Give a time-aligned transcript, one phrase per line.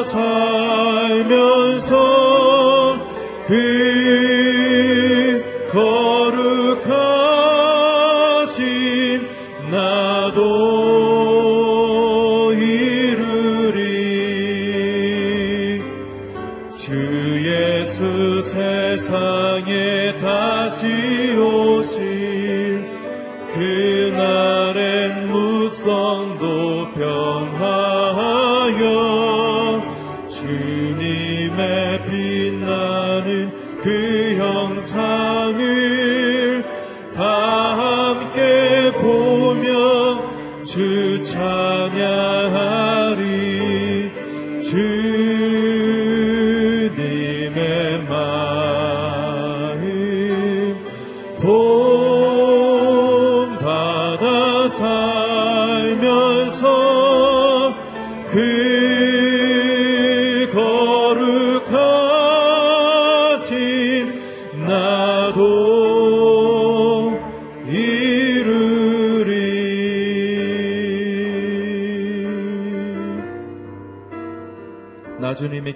[0.00, 0.49] us home.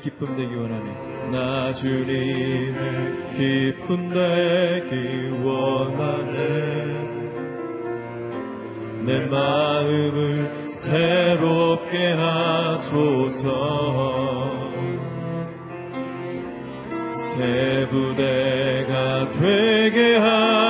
[0.04, 1.30] 기쁨 되기 원하네.
[1.32, 2.74] 나 주님의
[3.38, 6.34] 기쁨 되기 원하네.
[9.06, 13.54] 내 마음을 새롭게 하소서.
[17.14, 18.10] 세부대가
[19.30, 20.63] 되게 하소서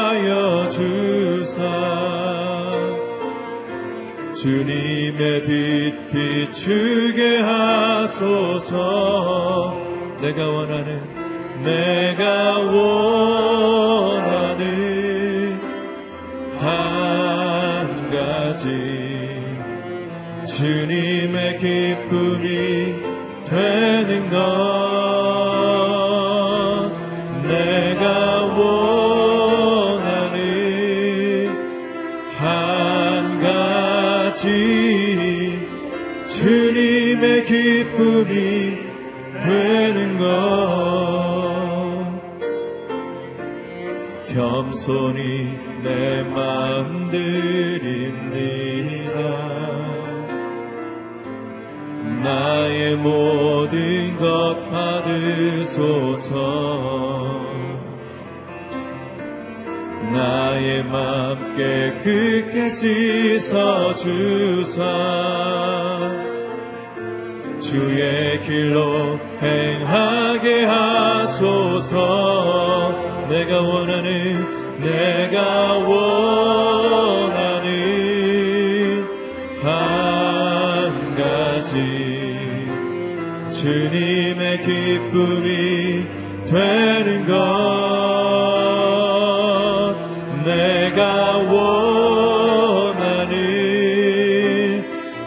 [4.44, 8.74] 주님의 빛 비추게 하소서.
[10.20, 11.02] 내가 원하는
[11.64, 14.28] 내가 원하는
[16.58, 18.68] 한 가지.
[20.44, 23.02] 주님의 기쁨이
[23.48, 24.73] 되는 것.
[44.84, 45.48] 손이
[45.82, 48.34] 내 마음 들입니다.
[52.22, 56.34] 나의 모든 것 받으소서.
[60.12, 64.04] 나의 맘 깨끗게 씻어주사.
[67.62, 71.94] 주의 길로 행하게 하소서.
[73.30, 76.64] 내가 원하는 내가 원하는
[79.62, 81.76] 한 가지.
[83.50, 86.06] 주님의 기쁨이
[86.46, 87.34] 되는 것.
[90.44, 92.94] 내가 원하는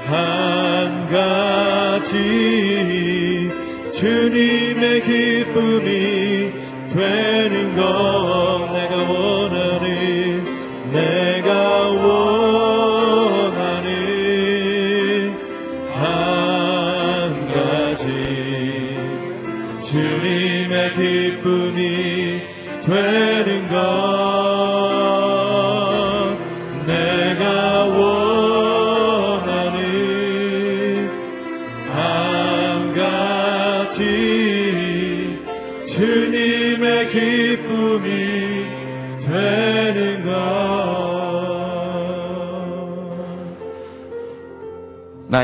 [0.08, 2.18] 한 가지.
[3.92, 5.97] 주님의 기쁨이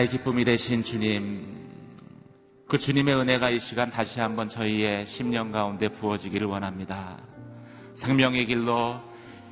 [0.04, 1.46] 나의 기쁨이 되신 주님,
[2.68, 7.18] 그 주님의 은혜가 이 시간 다시 한번 저희의 심령 가운데 부어지기를 원합니다.
[7.96, 9.00] 생명의 길로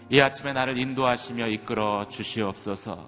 [0.09, 3.07] 이 아침에 나를 인도하시며 이끌어 주시옵소서.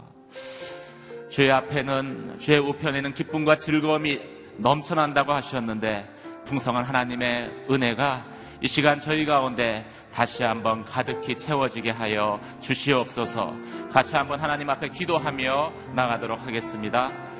[1.29, 4.21] 주의 앞에는, 주의 우편에는 기쁨과 즐거움이
[4.57, 6.09] 넘쳐난다고 하셨는데,
[6.45, 8.25] 풍성한 하나님의 은혜가
[8.61, 13.53] 이 시간 저희 가운데 다시 한번 가득히 채워지게 하여 주시옵소서.
[13.91, 17.32] 같이 한번 하나님 앞에 기도하며 나가도록 하겠습니다.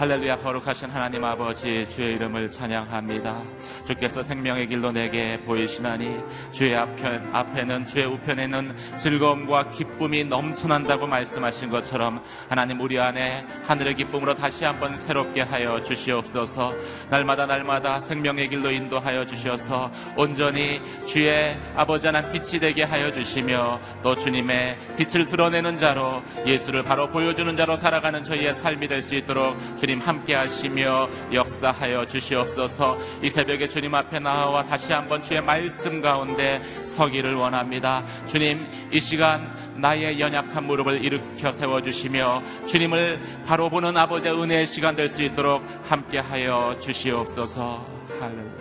[0.00, 3.42] 할렐루야 거룩하신 하나님 아버지 주의 이름을 찬양합니다.
[3.86, 6.16] 주께서 생명의 길로 내게 보이시나니
[6.52, 14.34] 주의 앞편, 앞에는 주의 우편에는 즐거움과 기쁨이 넘쳐난다고 말씀하신 것처럼 하나님 우리 안에 하늘의 기쁨으로
[14.34, 16.72] 다시 한번 새롭게 하여 주시옵소서
[17.10, 24.16] 날마다 날마다 생명의 길로 인도하여 주셔서 온전히 주의 아버지 하나님 빛이 되게 하여 주시며 또
[24.16, 29.89] 주님의 빛을 드러내는 자로 예수를 바로 보여주는 자로 살아가는 저희의 삶이 될 수 있도록 주님
[29.98, 37.34] 함께 하시며 역사하여 주시옵소서 이 새벽에 주님 앞에 나와 다시 한번 주의 말씀 가운데 서기를
[37.34, 38.04] 원합니다.
[38.28, 45.08] 주님 이 시간 나의 연약한 무릎을 일으켜 세워주시며 주님을 바로 보는 아버지의 은혜의 시간 될
[45.10, 47.84] 수 있도록 함께하여 주시옵소서
[48.20, 48.59] 할렐루야.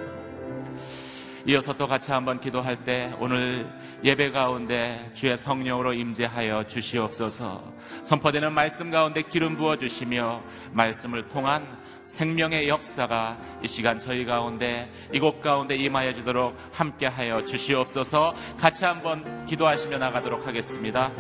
[1.46, 3.68] 이어서 또 같이 한번 기도할 때 오늘
[4.04, 10.42] 예배 가운데 주의 성령으로 임재하여 주시옵소서 선포되는 말씀 가운데 기름 부어 주시며
[10.72, 18.84] 말씀을 통한 생명의 역사가 이 시간 저희 가운데 이곳 가운데 임하여 주도록 함께하여 주시옵소서 같이
[18.84, 21.12] 한번 기도하시며 나가도록 하겠습니다.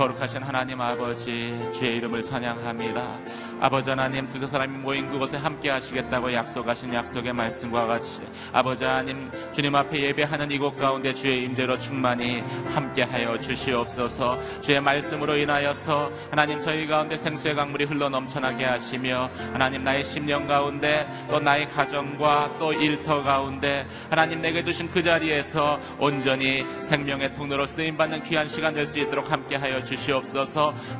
[0.00, 3.18] 거룩하신 하나님 아버지 주의 이름을 찬양합니다.
[3.60, 9.74] 아버지 하나님 두세 사람이 모인 그곳에 함께 하시겠다고 약속하신 약속의 말씀과 같이 아버지 하나님 주님
[9.74, 12.40] 앞에 예배하는 이곳 가운데 주의 임재로 충만히
[12.72, 19.84] 함께 하여 주시옵소서 주의 말씀으로 인하여서 하나님 저희 가운데 생수의 강물이 흘러 넘쳐나게 하시며 하나님
[19.84, 26.64] 나의 심령 가운데 또 나의 가정과 또 일터 가운데 하나님 내게 두신 그 자리에서 온전히
[26.80, 29.89] 생명의 통로로 쓰임받는 귀한 시간 될 수 있도록 함께 하여 주시옵소서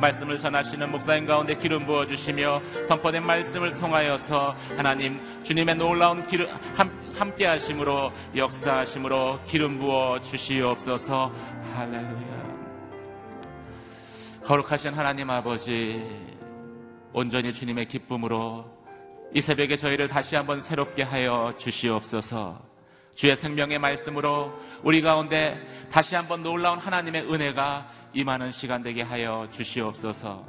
[0.01, 6.91] 말씀을 전하시는 목사님 가운데 기름 부어 주시며 선포된 말씀을 통하여서 하나님 주님의 놀라운 기름 함,
[7.15, 11.33] 함께 하심으로 역사하심으로 기름 부어 주시옵소서.
[11.75, 12.41] 할렐루야.
[14.45, 16.03] 거룩하신 하나님 아버지
[17.13, 18.65] 온전히 주님의 기쁨으로
[19.33, 22.71] 이 새벽에 저희를 다시 한번 새롭게 하여 주시옵소서.
[23.15, 30.45] 주의 생명의 말씀으로 우리 가운데 다시 한번 놀라운 하나님의 은혜가 임하는 시간 되게 하여 주시옵소서.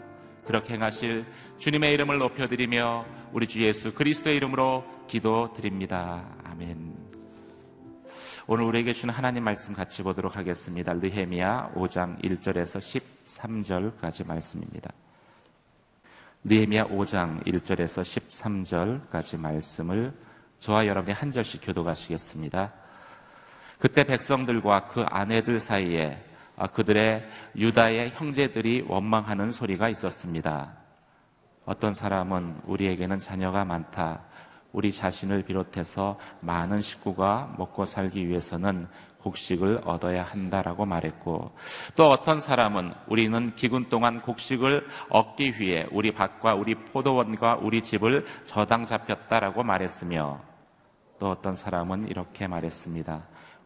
[0.46, 1.26] 그렇게 행하실
[1.60, 6.26] 주님의 이름을 높여드리며 우리 주 예수 그리스도의 이름으로 기도드립니다.
[6.44, 6.96] 아멘.
[8.48, 10.96] 오늘 우리에게 주는 하나님 말씀 같이 보도록 하겠습니다.
[10.96, 14.92] 느헤미야 5장 1절에서 13절까지 말씀입니다.
[16.44, 20.12] 느헤미야 5장 1절에서 13절까지 말씀을
[20.58, 22.74] 저와 여러분이 한 절씩 교도가시겠습니다.
[23.78, 26.31] 그때 백성들과 그 아내들 사이에 아,
[26.68, 30.74] 그들의 유다의 형제들이 원망하는 소리가 있었습니다.
[31.66, 34.22] 어떤 사람은 우리에게는 자녀가 많다.
[34.74, 38.88] 우리 자신을 비롯해서 많은 식구가 먹고 살기 위해서는
[39.22, 41.52] 곡식을 얻어야 한다라고 말했고
[41.96, 48.26] 또 어떤 사람은 우리는 기근 동안 곡식을 얻기 위해 우리 밭과 우리 포도원과 우리 집을
[48.46, 50.42] 저당 잡혔다라고 말했으며
[51.20, 53.22] 또 어떤 사람은 이렇게 말했습니다.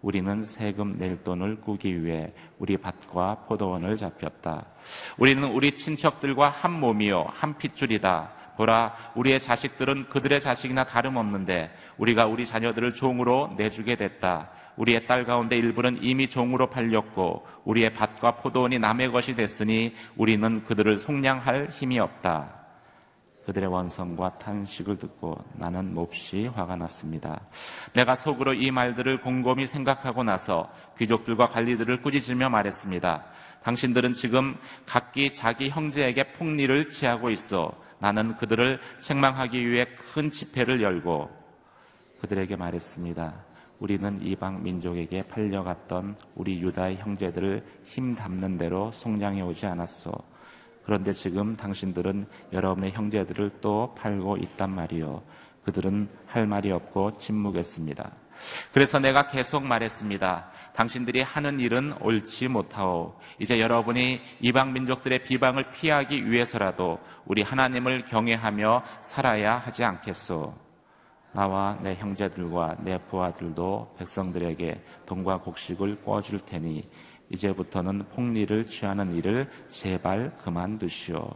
[0.05, 4.67] 우리는 세금 낼 돈을 꾸기 위해 우리 밭과 포도원을 잡혔다.
[5.17, 8.29] 우리는 우리 친척들과 한 몸이요, 한 핏줄이다.
[8.55, 14.51] 보라, 우리의 자식들은 그들의 자식이나 다름없는데 우리가 우리 자녀들을 종으로 내주게 됐다.
[14.77, 20.99] 우리의 딸 가운데 일부는 이미 종으로 팔렸고 우리의 밭과 포도원이 남의 것이 됐으니 우리는 그들을
[20.99, 22.64] 속량할 힘이 없다.
[23.45, 27.39] 그들의 원성과 탄식을 듣고 나는 몹시 화가 났습니다.
[27.93, 33.23] 내가 속으로 이 말들을 곰곰이 생각하고 나서 귀족들과 관리들을 꾸짖으며 말했습니다.
[33.63, 41.29] 당신들은 지금 각기 자기 형제에게 폭리를 취하고 있어 나는 그들을 책망하기 위해 큰 집회를 열고
[42.21, 43.33] 그들에게 말했습니다.
[43.79, 50.11] 우리는 이방 민족에게 팔려갔던 우리 유다의 형제들을 힘 담는 대로 속량해 오지 않았소.
[50.85, 55.23] 그런데 지금 당신들은 여러분의 형제들을 또 팔고 있단 말이요.
[55.63, 58.11] 그들은 할 말이 없고 침묵했습니다.
[58.73, 60.51] 그래서 내가 계속 말했습니다.
[60.75, 63.17] 당신들이 하는 일은 옳지 못하오.
[63.39, 70.53] 이제 여러분이 이방 민족들의 비방을 피하기 위해서라도 우리 하나님을 경외하며 살아야 하지 않겠소.
[71.33, 76.89] 나와 내 형제들과 내 부하들도 백성들에게 돈과 곡식을 꿔줄 테니
[77.29, 81.27] 이제부터는 폭리를 취하는 일을 제발 그만두시오.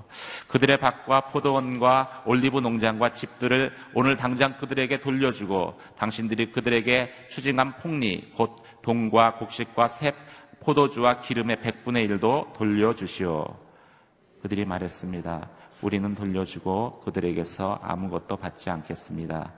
[0.48, 8.58] 그들의 밭과 포도원과 올리브 농장과 집들을 오늘 당장 그들에게 돌려주고 당신들이 그들에게 추징한 폭리, 곧
[8.81, 10.13] 돈과 곡식과 새
[10.62, 13.46] 포도주와 기름의 백분의 일도 돌려주시오.
[14.41, 15.50] 그들이 말했습니다.
[15.81, 19.53] 우리는 돌려주고 그들에게서 아무것도 받지 않겠습니다.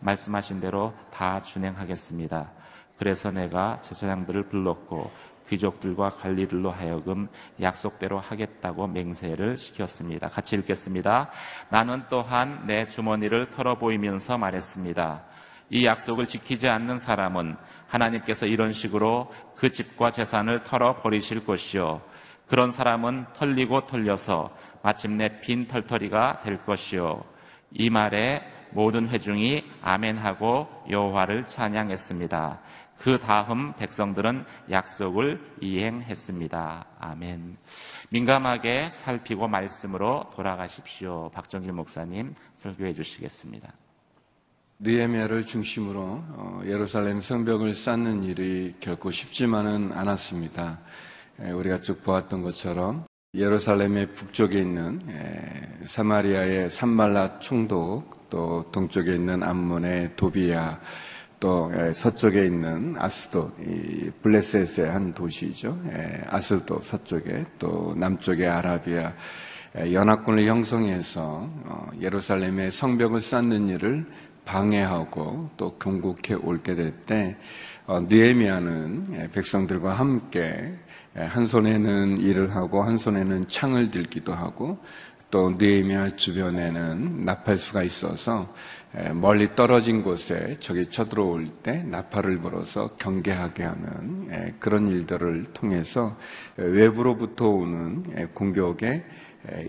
[0.00, 2.50] 말씀하신 대로 다 준행하겠습니다.
[2.98, 5.10] 그래서 내가 제사장들을 불렀고
[5.48, 7.28] 귀족들과 관리들로 하여금
[7.60, 10.28] 약속대로 하겠다고 맹세를 시켰습니다.
[10.28, 11.30] 같이 읽겠습니다.
[11.70, 15.22] 나는 또한 내 주머니를 털어 보이면서 말했습니다.
[15.70, 17.56] 이 약속을 지키지 않는 사람은
[17.86, 22.02] 하나님께서 이런 식으로 그 집과 재산을 털어 버리실 것이요.
[22.46, 27.24] 그런 사람은 털리고 털려서 마침내 빈 털터리가 될 것이요.
[27.70, 32.60] 이 말에 모든 회중이 아멘하고 여호와를 찬양했습니다.
[33.02, 36.86] 그 다음 백성들은 약속을 이행했습니다.
[37.00, 37.56] 아멘.
[38.10, 41.28] 민감하게 살피고 말씀으로 돌아가십시오.
[41.34, 43.72] 박정길 목사님 설교해 주시겠습니다.
[44.78, 50.78] 느헤미야를 중심으로 어, 예루살렘 성벽을 쌓는 일이 결코 쉽지만은 않았습니다.
[51.38, 53.04] 우리가 쭉 보았던 것처럼
[53.34, 55.00] 예루살렘의 북쪽에 있는
[55.86, 60.80] 사마리아의 산말라 총독 또 동쪽에 있는 암몬의 도비야
[61.42, 63.50] 또 서쪽에 있는 아스도
[64.22, 65.76] 블레셋의 한 도시죠.
[66.28, 69.12] 아스도 서쪽에 또 남쪽에 아라비아
[69.74, 74.06] 연합군을 형성해서 어, 예루살렘의 성벽을 쌓는 일을
[74.44, 77.36] 방해하고 또 경국해 올게 될때
[77.86, 80.74] 어, 느헤미야는 백성들과 함께
[81.14, 84.78] 한 손에는 일을 하고 한 손에는 창을 들기도 하고
[85.32, 88.54] 또 느헤미야 주변에는 나팔수가 있어서
[89.14, 96.18] 멀리 떨어진 곳에 적이 쳐들어올 때 나팔을 불어서 경계하게 하는 그런 일들을 통해서
[96.56, 99.06] 외부로부터 오는 공격에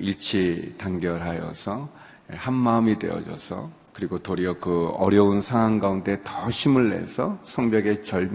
[0.02, 1.90] 일치 단결하여서
[2.32, 8.30] 한 마음이 되어져서 그리고 도리어 그 어려운 상황 가운데 더 힘을 내서 성벽의 절,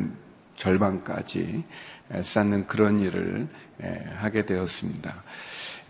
[0.56, 1.62] 절반까지
[2.22, 3.48] 쌓는 그런 일을
[4.16, 5.14] 하게 되었습니다.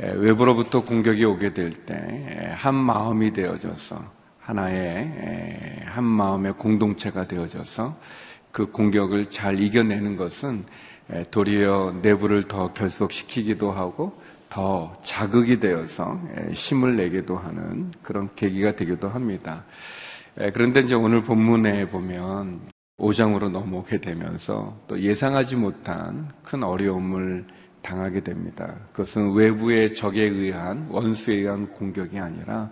[0.00, 4.02] 외부로부터 공격이 오게 될 때 한 마음이 되어져서
[4.40, 7.96] 하나의 한 마음의 공동체가 되어져서
[8.50, 10.64] 그 공격을 잘 이겨내는 것은
[11.30, 16.20] 도리어 내부를 더 결속시키기도 하고 더 자극이 되어서
[16.52, 19.64] 힘을 내기도 하는 그런 계기가 되기도 합니다.
[20.34, 22.60] 그런데 이제 오늘 본문에 보면
[22.98, 27.44] 5장으로 넘어오게 되면서 또 예상하지 못한 큰 어려움을
[27.88, 28.74] 당하게 됩니다.
[28.92, 32.70] 그것은 외부의 적에 의한 원수에 의한 공격이 아니라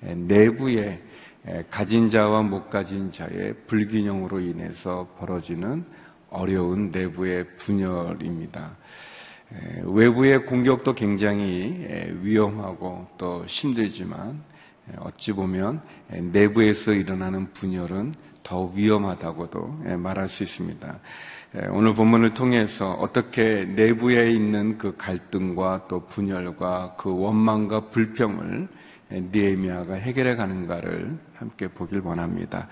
[0.00, 1.00] 내부의
[1.70, 5.84] 가진 자와 못 가진 자의 불균형으로 인해서 벌어지는
[6.30, 8.76] 어려운 내부의 분열입니다.
[9.84, 11.86] 외부의 공격도 굉장히
[12.22, 14.42] 위험하고 또 힘들지만
[14.98, 20.98] 어찌 보면 내부에서 일어나는 분열은 더 위험하다고도 말할 수 있습니다.
[21.70, 28.68] 오늘 본문을 통해서 어떻게 내부에 있는 그 갈등과 또 분열과 그 원망과 불평을
[29.10, 32.68] 니에미아가 해결해 가는가를 함께 보길 원합니다.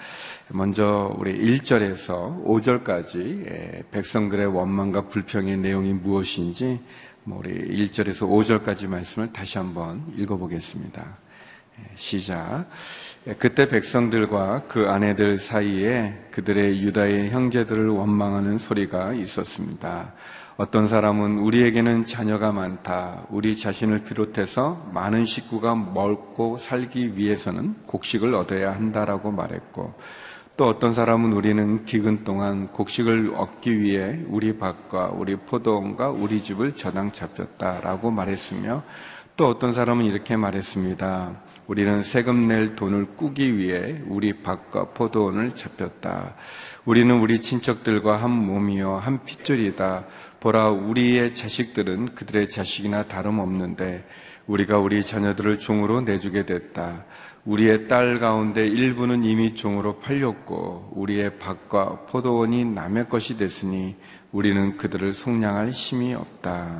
[0.49, 6.79] 먼저 우리 1절에서 5절까지 백성들의 원망과 불평의 내용이 무엇인지
[7.23, 11.25] 뭐 우리 1절에서 5절까지 말씀을 다시 한번 읽어보겠습니다.
[11.97, 12.67] 시작.
[13.39, 20.13] 그때 백성들과 그 아내들 사이에 그들의 유다의 형제들을 원망하는 소리가 있었습니다.
[20.59, 23.23] 어떤 사람은 우리에게는 자녀가 많다.
[23.31, 29.95] 우리 자신을 비롯해서 많은 식구가 먹고 살기 위해서는 곡식을 얻어야 한다라고 말했고,
[30.59, 36.77] 또 어떤 사람은 우리는 기근 동안 곡식을 얻기 위해 우리 밭과 우리 포도원과 우리 집을
[36.77, 38.83] 저당 잡혔다라고 말했으며,
[39.37, 41.33] 또 어떤 사람은 이렇게 말했습니다.
[41.67, 46.37] 우리는 세금 낼 돈을 꾸기 위해 우리 밭과 포도원을 잡혔다.
[46.85, 50.05] 우리는 우리 친척들과 한 몸이요, 한 핏줄이다.
[50.39, 54.07] 보라, 우리의 자식들은 그들의 자식이나 다름없는데
[54.47, 57.05] 우리가 우리 자녀들을 종으로 내주게 됐다.
[57.45, 63.97] 우리의 딸 가운데 일부는 이미 종으로 팔렸고 우리의 밭과 포도원이 남의 것이 됐으니
[64.31, 66.79] 우리는 그들을 속량할 힘이 없다.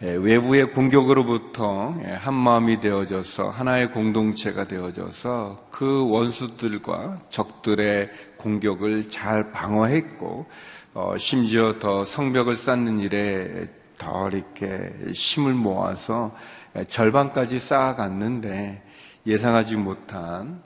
[0.00, 9.50] 예, 외부의 공격으로부터 예, 한 마음이 되어져서 하나의 공동체가 되어져서 그 원수들과 적들의 공격을 잘
[9.50, 10.46] 방어했고
[10.94, 13.66] 어, 심지어 더 성벽을 쌓는 일에
[13.98, 16.32] 더 이렇게 힘을 모아서
[16.76, 18.80] 예, 절반까지 쌓아갔는데
[19.26, 20.62] 예상하지 못한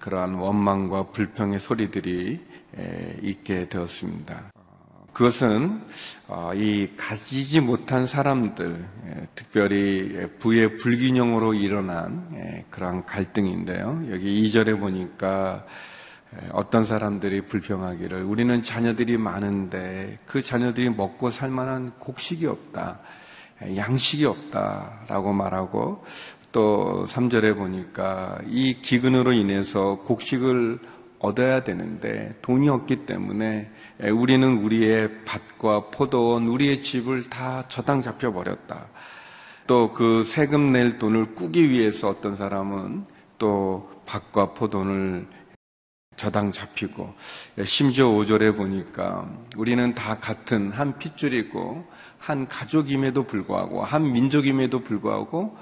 [0.00, 2.40] 그러한 원망과 불평의 소리들이
[3.22, 4.53] 있게 되었습니다.
[5.14, 5.80] 그것은
[6.26, 8.84] 어, 이 가지지 못한 사람들,
[9.36, 14.06] 특별히 부의 불균형으로 일어난 그러한 갈등인데요.
[14.10, 15.64] 여기 2절에 보니까
[16.50, 22.98] 어떤 사람들이 불평하기를 우리는 자녀들이 많은데 그 자녀들이 먹고 살 만한 곡식이 없다.
[23.76, 26.04] 양식이 없다라고 말하고
[26.50, 30.80] 또 3절에 보니까 이 기근으로 인해서 곡식을
[31.18, 33.70] 얻어야 되는데 돈이 없기 때문에
[34.12, 38.88] 우리는 우리의 밭과 포도원, 우리의 집을 다 저당 잡혀 버렸다.
[39.66, 43.06] 또 그 세금 낼 돈을 꾸기 위해서 어떤 사람은
[43.38, 45.26] 또 밭과 포도원을
[46.16, 47.14] 저당 잡히고
[47.64, 51.86] 심지어 5절에 보니까 우리는 다 같은 한 핏줄이고
[52.24, 55.58] 한 가족임에도 불구하고 한 민족임에도 불구하고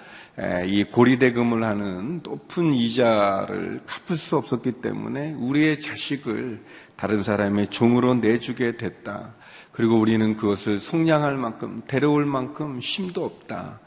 [0.65, 6.63] 이 고리대금을 하는 높은 이자를 갚을 수 없었기 때문에 우리의 자식을
[6.95, 9.35] 다른 사람의 종으로 내주게 됐다.
[9.73, 13.81] 그리고 우리는 그것을 속량할 만큼 데려올 만큼 힘도 없다.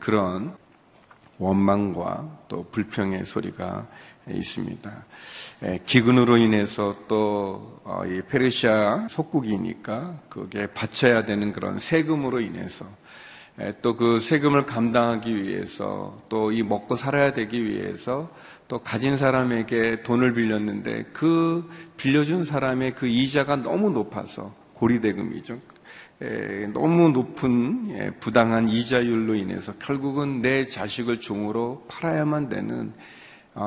[0.00, 0.56] 그런
[1.38, 3.86] 원망과 또 불평의 소리가
[4.28, 5.04] 있습니다.
[5.86, 12.86] 기근으로 인해서 또 어, 페르시아 속국이니까 그게 바쳐야 되는 그런 세금으로 인해서
[13.82, 18.30] 또 그 세금을 감당하기 위해서 또 이 먹고 살아야 되기 위해서
[18.68, 25.58] 또 가진 사람에게 돈을 빌렸는데 그 빌려준 사람의 그 이자가 너무 높아서 고리대금이죠.
[26.72, 33.19] 너무 높은 부당한 이자율로 인해서 결국은 내 자식을 종으로 팔아야만 되는 어,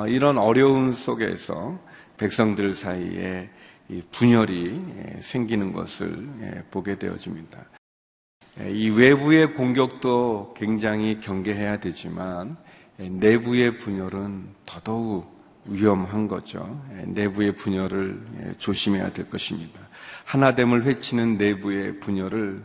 [0.08, 1.80] 이런 어려움 속에서
[2.18, 3.50] 백성들 사이에
[4.12, 7.60] 분열이 생기는 것을 보게 되어집니다.
[8.70, 12.56] 이 외부의 공격도 굉장히 경계해야 되지만
[12.98, 15.34] 내부의 분열은 더더욱
[15.66, 16.82] 위험한 거죠.
[17.06, 19.80] 내부의 분열을 조심해야 될 것입니다.
[20.26, 22.62] 하나됨을 회치는 내부의 분열을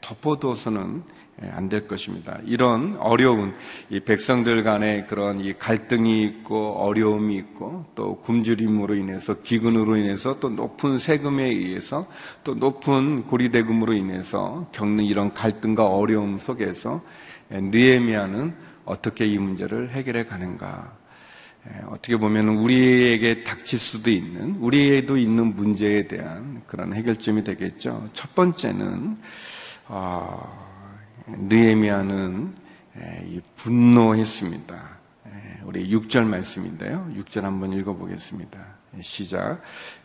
[0.00, 1.02] 덮어두어서는
[1.42, 2.38] 안 될 것입니다.
[2.44, 3.54] 이런 어려운
[3.90, 10.48] 이 백성들 간의 그런 이 갈등이 있고 어려움이 있고 또 굶주림으로 인해서 기근으로 인해서 또
[10.48, 12.06] 높은 세금에 의해서
[12.42, 17.02] 또 높은 고리대금으로 인해서 겪는 이런 갈등과 어려움 속에서
[17.50, 18.54] 느에미아는
[18.86, 20.96] 어떻게 이 문제를 해결해 가는가?
[21.88, 28.08] 어떻게 보면 우리에게 닥칠 수도 있는 우리에도 있는 문제에 대한 그런 해결점이 되겠죠.
[28.12, 29.18] 첫 번째는
[29.88, 30.75] 어,
[31.26, 32.54] 느에미아는
[33.56, 34.96] 분노했습니다.
[35.64, 37.10] 우리 6절 말씀인데요.
[37.16, 38.58] 6절 한번 읽어보겠습니다.
[39.00, 39.60] 시작.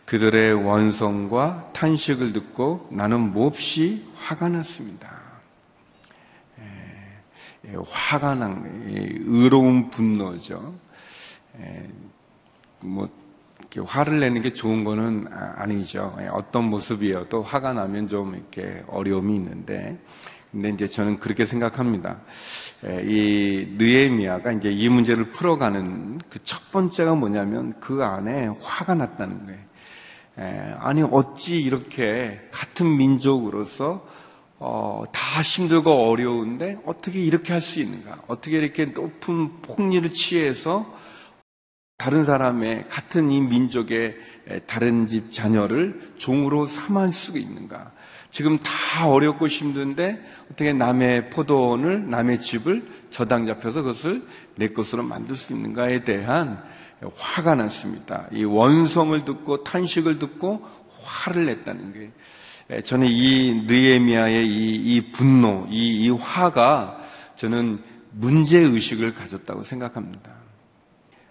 [0.05, 5.21] 그들의 원성과 탄식을 듣고 나는 몹시 화가 났습니다.
[7.85, 10.73] 화가 난, 의로운 분노죠.
[12.79, 13.07] 뭐,
[13.85, 16.17] 화를 내는 게 좋은 거는 아, 아니죠.
[16.31, 19.97] 어떤 모습이어도 화가 나면 좀 이렇게 어려움이 있는데,
[20.51, 22.17] 근데 이제 저는 그렇게 생각합니다.
[22.83, 30.77] 이 느에미아가 이제 이 문제를 풀어가는 그 첫 번째가 뭐냐면 그 안에 화가 났다는 거예요.
[30.79, 34.07] 아니 어찌 이렇게 같은 민족으로서
[34.59, 38.21] 어, 다 힘들고 어려운데 어떻게 이렇게 할 수 있는가?
[38.27, 40.85] 어떻게 이렇게 높은 폭리를 취해서
[41.97, 44.15] 다른 사람의 같은 이 민족의
[44.59, 47.91] 다른 집 자녀를 종으로 삼을 수가 있는가?
[48.31, 54.23] 지금 다 어렵고 힘든데 어떻게 남의 포도원을 남의 집을 저당 잡혀서 그것을
[54.55, 56.63] 내 것으로 만들 수 있는가에 대한
[57.15, 58.27] 화가 났습니다.
[58.31, 66.05] 이 원성을 듣고 탄식을 듣고 화를 냈다는 게 저는 이 느에미아의 이, 이 분노, 이,
[66.05, 67.01] 이 화가
[67.35, 70.31] 저는 문제 의식을 가졌다고 생각합니다.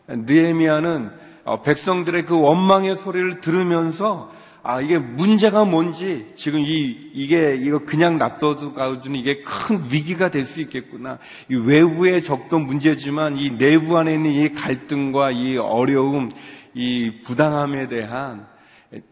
[0.09, 4.31] 느에미아는 어, 백성들의 그 원망의 소리를 들으면서
[4.63, 10.45] 아 이게 문제가 뭔지 지금 이 이게 이거 그냥 놔둬도 가지고 이게 큰 위기가 될
[10.45, 11.19] 수 있겠구나.
[11.51, 16.31] 이 외부의 적도 문제지만 이 내부 안에 있는 이 갈등과 이 어려움,
[16.75, 18.47] 이 부당함에 대한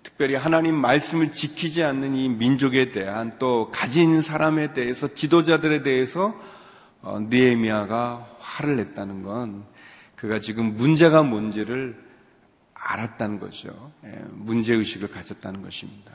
[0.03, 6.35] 특별히 하나님 말씀을 지키지 않는 이 민족에 대한 또 가진 사람에 대해서 지도자들에 대해서
[7.01, 9.65] 어, 느헤미야가 화를 냈다는 건
[10.17, 12.08] 그가 지금 문제가 뭔지를
[12.89, 13.69] 알았다는 거죠.
[14.05, 16.11] 예, 문제 의식을 가졌다는 것입니다.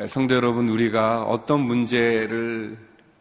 [0.00, 2.76] 예, 성도 여러분, 우리가 어떤 문제를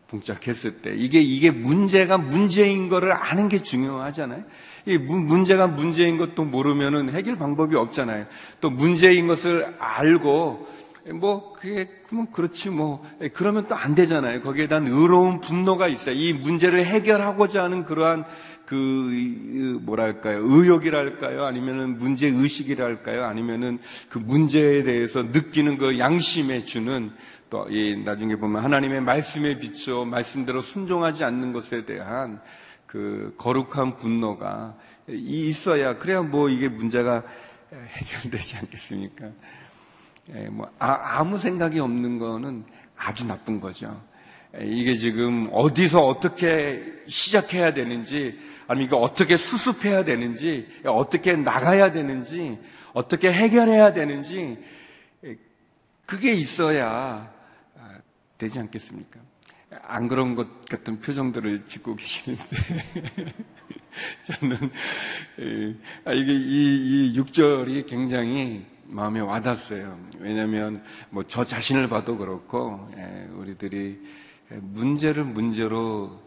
[0.07, 4.43] 봉착했을 때 이게 이게 문제가 문제인 것을 아는 게 중요하잖아요.
[4.85, 8.25] 이 문제가 문제인 것도 모르면은 해결 방법이 없잖아요.
[8.59, 10.67] 또 문제인 것을 알고
[11.11, 14.41] 뭐 그게 뭐 그렇지 뭐 예, 그러면 또 안 되잖아요.
[14.41, 16.15] 거기에 대한 의로운 분노가 있어요.
[16.15, 18.23] 이 문제를 해결하고자 하는 그러한
[18.65, 27.11] 그 뭐랄까요 의욕이랄까요 아니면은 문제 의식이랄까요 아니면은 그 문제에 대해서 느끼는 그 양심에 주는
[27.49, 32.41] 또 이 나중에 보면 하나님의 말씀에 비춰 말씀대로 순종하지 않는 것에 대한
[32.87, 34.75] 그 거룩한 분노가
[35.07, 37.23] 있어야 그래야 뭐 이게 문제가
[37.71, 39.25] 해결되지 않겠습니까?
[40.29, 42.63] 예, 뭐 아, 무 생각이 없는 거는
[42.95, 44.01] 아주 나쁜 거죠.
[44.61, 52.59] 이게 지금 어디서 어떻게 시작해야 되는지 아니면 이거 어떻게 수습해야 되는지, 어떻게 나가야 되는지,
[52.93, 54.57] 어떻게 해결해야 되는지,
[56.05, 57.31] 그게 있어야
[57.77, 57.99] 아,
[58.37, 59.19] 되지 않겠습니까?
[59.83, 62.43] 안 그런 것 같은 표정들을 짓고 계시는데,
[64.23, 64.57] 저는,
[66.05, 69.97] 아, 이게 이, 이 6절이 굉장히 마음에 와닿았어요.
[70.19, 73.99] 왜냐하면 뭐 저 자신을 봐도 그렇고, 예, 우리들이
[74.49, 76.19] 문제를 문제로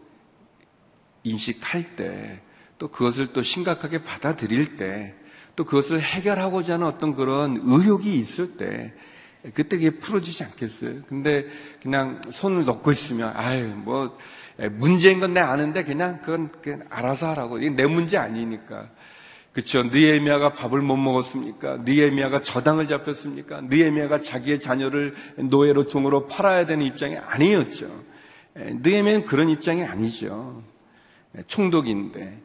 [1.23, 2.41] 인식할 때,
[2.77, 5.13] 또 그것을 또 심각하게 받아들일 때,
[5.55, 8.93] 또 그것을 해결하고자 하는 어떤 그런 의욕이 있을 때,
[9.53, 11.03] 그때 그게 풀어지지 않겠어요?
[11.07, 11.45] 근데
[11.81, 14.17] 그냥 손을 넣고 있으면, 아유, 뭐,
[14.71, 17.59] 문제인 건 내 아는데 그냥 그건 그냥 알아서 하라고.
[17.59, 18.89] 이게 내 문제 아니니까.
[19.57, 19.81] 그쵸.
[19.81, 21.77] 느에미아가 밥을 못 먹었습니까?
[21.77, 23.61] 느에미아가 저당을 잡혔습니까?
[23.61, 27.89] 느에미아가 자기의 자녀를 노예로 종으로 팔아야 되는 입장이 아니었죠.
[28.53, 30.61] 느에미아는 그런 입장이 아니죠.
[31.47, 32.39] 총독인데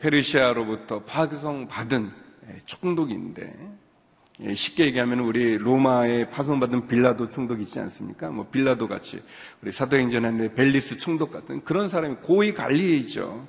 [0.00, 2.10] 페르시아로부터 파송받은
[2.66, 3.50] 총독인데
[4.54, 8.28] 쉽게 얘기하면 우리 로마에 파송받은 빌라도 총독 있지 않습니까?
[8.28, 9.22] 뭐 빌라도 같이
[9.62, 13.48] 우리 사도행전에 벨리스 총독 같은 그런 사람이 고위 관리이죠.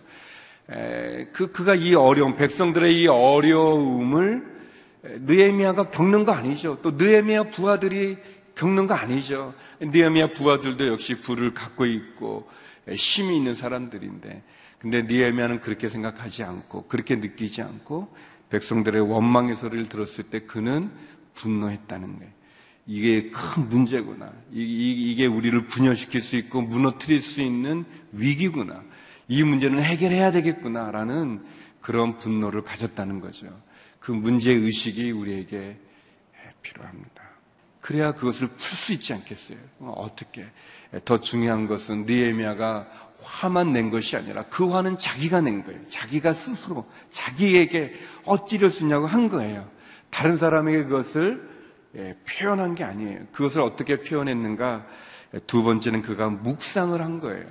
[0.68, 4.46] 그 그가 이 어려움 백성들의 이 어려움을
[5.04, 6.80] 느에미아가 겪는 거 아니죠.
[6.82, 8.18] 또 느에미아 부하들이
[8.56, 9.54] 겪는 거 아니죠.
[9.80, 12.48] 느에미아 부하들도 역시 부를 갖고 있고
[12.90, 14.44] 힘이 있는 사람들인데
[14.80, 18.16] 근데 니에미아는 그렇게 생각하지 않고 그렇게 느끼지 않고
[18.50, 20.92] 백성들의 원망의 소리를 들었을 때 그는
[21.36, 22.32] 분노했다는 거예요.
[22.88, 24.34] 이게 큰 문제구나.
[24.52, 28.84] 이게 우리를 분열시킬 수 있고 무너뜨릴 수 있는 위기구나.
[29.28, 31.44] 이 문제는 해결해야 되겠구나라는
[31.82, 33.48] 그런 분노를 가졌다는 거죠.
[34.00, 35.78] 그 문제 의식이 우리에게
[36.62, 37.22] 필요합니다.
[37.82, 39.58] 그래야 그것을 풀 수 있지 않겠어요?
[39.80, 40.46] 어떻게?
[41.06, 42.88] 더 중요한 것은 니에미아가
[43.24, 45.80] 화만 낸 것이 아니라 그 화는 자기가 낸 거예요.
[45.88, 47.94] 자기가 스스로 자기에게
[48.26, 49.70] 어찌를 쓰냐고 한 거예요.
[50.10, 51.50] 다른 사람에게 그것을
[51.96, 53.26] 예, 표현한 게 아니에요.
[53.32, 54.86] 그것을 어떻게 표현했는가?
[55.48, 57.46] 두 번째는 그가 묵상을 한 거예요.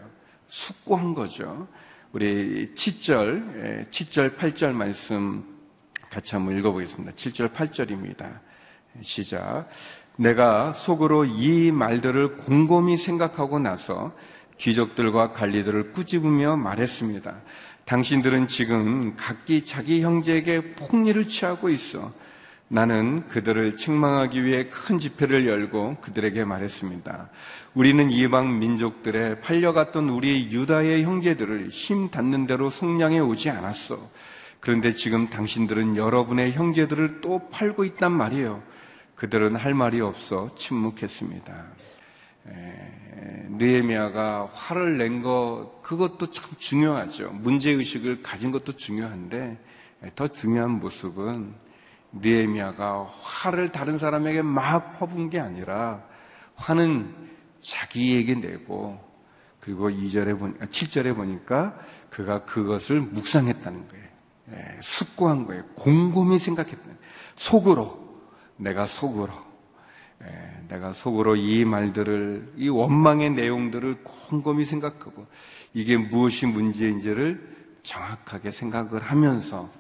[0.51, 1.69] 숙고한 거죠.
[2.13, 5.45] 우리 7절, 7절, 8절 말씀
[6.11, 7.13] 같이 한번 읽어보겠습니다.
[7.13, 8.41] 7절, 8절입니다.
[9.01, 9.69] 시작.
[10.17, 14.13] 내가 속으로 이 말들을 곰곰이 생각하고 나서
[14.59, 17.41] 귀족들과 관리들을 꾸짖으며 말했습니다.
[17.85, 22.13] 당신들은 지금 각기 자기 형제에게 폭리를 취하고 있어.
[22.73, 27.29] 나는 그들을 책망하기 위해 큰 집회를 열고 그들에게 말했습니다.
[27.75, 33.99] 우리는 이방 민족들의 팔려갔던 우리 유다의 형제들을 힘 닿는 대로 속량해 오지 않았어.
[34.61, 38.63] 그런데 지금 당신들은 여러분의 형제들을 또 팔고 있단 말이에요.
[39.17, 41.65] 그들은 할 말이 없어 침묵했습니다.
[43.49, 47.31] 느에미아가 화를 낸 것 그것도 참 중요하죠.
[47.33, 49.59] 문제 의식을 가진 것도 중요한데
[50.15, 51.53] 더 중요한 모습은
[52.13, 56.03] 느에미아가 화를 다른 사람에게 막 퍼부은 게 아니라
[56.57, 57.15] 화는
[57.61, 58.99] 자기에게 내고
[59.61, 64.05] 그리고 2절에 보니 7절에 보니까 그가 그것을 묵상했다는 거예요.
[64.53, 65.65] 예, 숙고한 거예요.
[65.77, 66.83] 곰곰이 생각했다.
[67.37, 67.99] 속으로
[68.57, 69.33] 내가 속으로
[70.23, 75.27] 예, 내가 속으로 이 말들을 이 원망의 내용들을 곰곰이 생각하고
[75.73, 79.71] 이게 무엇이 문제인지를 정확하게 생각을 하면서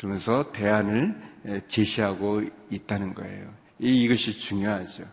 [0.00, 1.14] 그러면서 대안을
[1.46, 3.52] 예, 제시하고 있다는 거예요.
[3.78, 5.04] 이것이 중요하죠.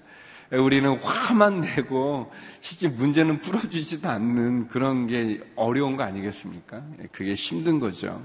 [0.51, 6.85] 우리는 화만 내고 실제 문제는 풀어주지도 않는 그런 게 어려운 거 아니겠습니까?
[7.11, 8.23] 그게 힘든 거죠.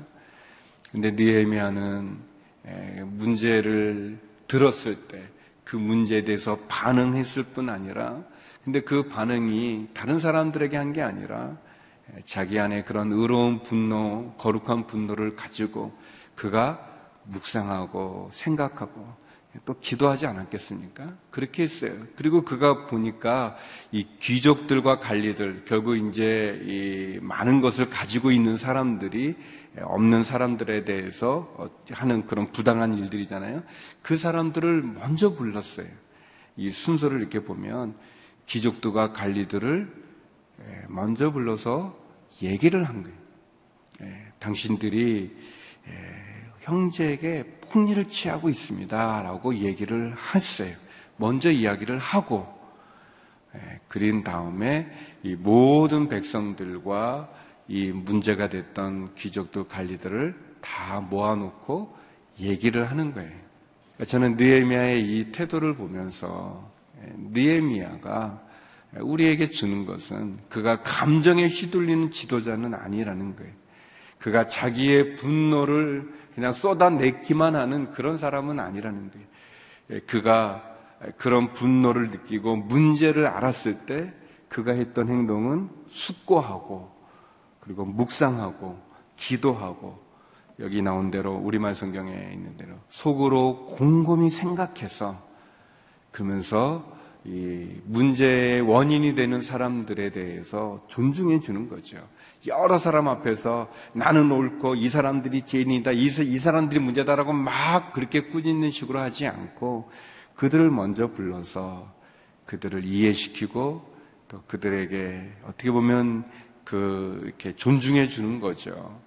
[0.93, 2.17] 근데 느헤미야는
[3.07, 5.33] 문제를 들었을 때
[5.65, 8.23] 그 문제에 대해서 반응했을 뿐 아니라
[8.63, 11.57] 근데 그 반응이 다른 사람들에게 한 게 아니라
[12.27, 15.97] 자기 안에 그런 의로운 분노, 거룩한 분노를 가지고
[16.35, 16.89] 그가
[17.25, 19.23] 묵상하고 생각하고
[19.67, 21.15] 또 기도하지 않았겠습니까?
[21.31, 21.93] 그렇게 했어요.
[22.17, 23.57] 그리고 그가 보니까
[23.91, 29.37] 이 귀족들과 관리들, 결국 이제 이 많은 것을 가지고 있는 사람들이
[29.79, 33.63] 없는 사람들에 대해서 하는 그런 부당한 일들이잖아요.
[34.01, 35.89] 그 사람들을 먼저 불렀어요.
[36.57, 37.95] 이 순서를 이렇게 보면
[38.47, 40.03] 귀족들과 관리들을
[40.89, 41.99] 먼저 불러서
[42.41, 44.23] 얘기를 한 거예요.
[44.39, 45.37] 당신들이
[46.63, 49.23] 형제에게 폭리를 취하고 있습니다.
[49.23, 50.75] 라고 얘기를 했어요.
[51.17, 52.47] 먼저 이야기를 하고,
[53.55, 54.91] 예, 그린 다음에
[55.23, 57.29] 이 모든 백성들과
[57.69, 61.97] 이 문제가 됐던 귀족들 관리들을 다 모아놓고
[62.41, 63.43] 얘기를 하는 거예요.
[64.07, 66.71] 저는 느에미아의 이 태도를 보면서
[67.03, 68.43] 예, 느에미아가
[69.01, 73.62] 우리에게 주는 것은 그가 감정에 휘둘리는 지도자는 아니라는 거예요.
[74.23, 79.27] 그가 자기의 분노를 그냥 쏟아내기만 하는 그런 사람은 아니라는 거예요.
[79.91, 80.63] 예, 그가
[81.17, 84.15] 그런 분노를 느끼고 문제를 알았을 때
[84.49, 86.93] 그가 했던 행동은 숙고하고
[87.59, 88.79] 그리고 묵상하고
[89.17, 90.01] 기도하고
[90.61, 95.21] 여기 나온 대로 우리말 성경에 있는 대로 속으로 곰곰이 생각해서
[96.13, 96.87] 그러면서
[97.25, 101.99] 이 문제의 원인이 되는 사람들에 대해서 존중해 주는 거죠.
[102.47, 108.73] 여러 사람 앞에서 나는 옳고 이 사람들이 죄인이다, 이, 이 사람들이 문제다라고 막 그렇게 꾸짖는
[108.73, 109.91] 식으로 하지 않고
[110.35, 111.93] 그들을 먼저 불러서
[112.47, 113.93] 그들을 이해시키고
[114.27, 116.25] 또 그들에게 어떻게 보면
[116.65, 119.01] 그 이렇게 존중해 주는 거죠.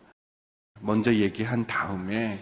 [0.80, 2.40] 먼저 얘기한 다음에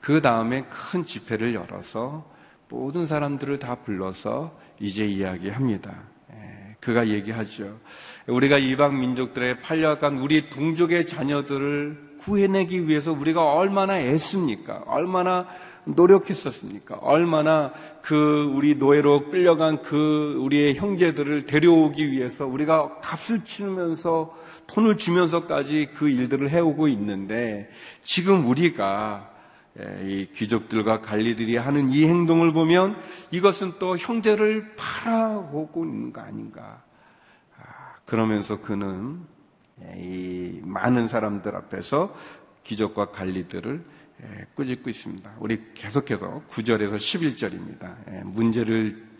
[0.00, 2.30] 그 다음에 큰 집회를 열어서
[2.68, 5.94] 모든 사람들을 다 불러서 이제 이야기합니다.
[6.32, 7.78] 예, 그가 얘기하죠.
[8.26, 14.84] 우리가 이방 민족들의 팔려간 우리 동족의 자녀들을 구해내기 위해서 우리가 얼마나 애씁니까?
[14.86, 15.46] 얼마나
[15.84, 16.96] 노력했었습니까?
[17.02, 24.34] 얼마나 그 우리 노예로 끌려간 그 우리의 형제들을 데려오기 위해서 우리가 값을 치면서
[24.66, 27.70] 돈을 주면서까지 그 일들을 해오고 있는데
[28.02, 29.33] 지금 우리가 예,
[30.04, 32.96] 이 귀족들과 관리들이 하는 이 행동을 보면
[33.32, 36.82] 이것은 또 형제를 팔아오고 있는 거 아닌가.
[37.58, 39.20] 아, 그러면서 그는
[39.82, 42.14] 예, 이 많은 사람들 앞에서
[42.62, 43.84] 귀족과 관리들을
[44.22, 45.34] 예, 꾸짖고 있습니다.
[45.40, 48.24] 우리 계속해서 9절에서 11절입니다.
[48.26, 49.13] 문제를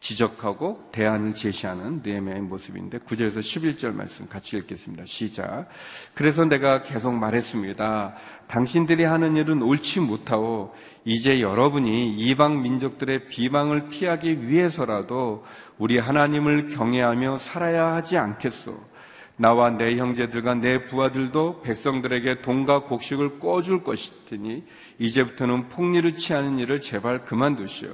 [0.00, 5.04] 지적하고 대안을 제시하는 느헤미야의 모습인데 9절에서 11절 말씀 같이 읽겠습니다.
[5.06, 5.68] 시작.
[6.14, 8.14] 그래서 내가 계속 말했습니다.
[8.46, 15.44] 당신들이 하는 일은 옳지 못하고 이제 여러분이 이방 민족들의 비방을 피하기 위해서라도
[15.78, 18.96] 우리 하나님을 경외하며 살아야 하지 않겠소.
[19.38, 24.64] 나와 내 형제들과 내 부하들도 백성들에게 돈과 곡식을 꿔줄 것이니
[24.98, 27.90] 이제부터는 폭리를 취하는 일을 제발 그만두시오.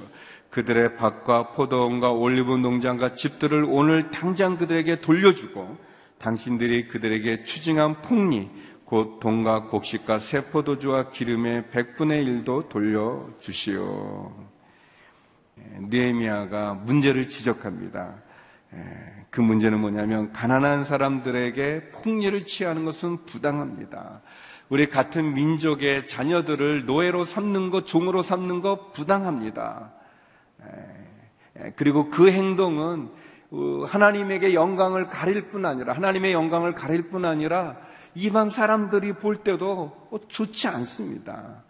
[0.53, 5.77] 그들의 밭과 포도원과 올리브 농장과 집들을 오늘 당장 그들에게 돌려주고
[6.19, 8.51] 당신들이 그들에게 추징한 폭리
[8.85, 14.31] 곧 돈과 곡식과 새 포도주와 기름의 백분의 일도 돌려주시오.
[15.89, 18.21] 느헤미야가 문제를 지적합니다.
[19.31, 24.21] 그 문제는 뭐냐면 가난한 사람들에게 폭리를 취하는 것은 부당합니다.
[24.69, 29.93] 우리 같은 민족의 자녀들을 노예로 삼는 것, 종으로 삼는 것 부당합니다.
[31.75, 33.09] 그리고 그 행동은
[33.51, 37.77] 어, 하나님에게 영광을 가릴 뿐 아니라 하나님의 영광을 가릴 뿐 아니라
[38.15, 41.63] 이방 사람들이 볼 때도 어, 좋지 않습니다.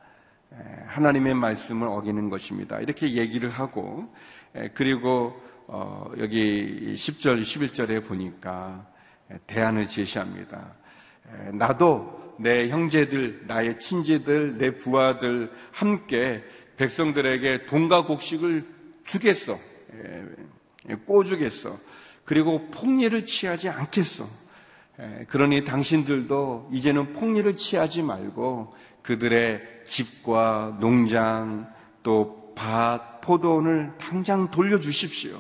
[0.88, 2.80] 하나님의 말씀을 어기는 것입니다.
[2.80, 4.14] 이렇게 얘기를 하고
[4.76, 8.86] 그리고 어, 여기 10절, 11절에 보니까
[9.48, 10.76] 대안을 제시합니다.
[11.54, 16.44] 나도 내 형제들, 나의 친지들, 내 부하들 함께
[16.78, 18.66] 백성들에게 돈과 곡식을
[19.06, 19.58] 주겠어.
[21.06, 21.78] 꼬주겠어.
[22.26, 24.28] 그리고 폭리를 취하지 않겠어.
[25.28, 35.38] 그러니 당신들도 이제는 폭리를 취하지 말고 그들의 집과 농장 또 밭, 포도원을 당장 돌려주십시오.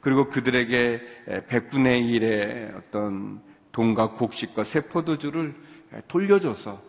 [0.00, 1.00] 그리고 그들에게
[1.48, 3.40] 100분의 1의 어떤
[3.72, 5.54] 돈과 곡식과 세포도주를
[6.08, 6.80] 돌려줘서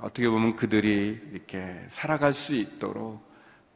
[0.00, 3.20] 어떻게 보면 그들이 이렇게 살아갈 수 있도록